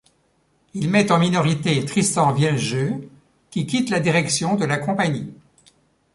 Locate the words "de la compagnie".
4.55-5.31